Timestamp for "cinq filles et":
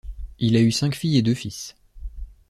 0.71-1.21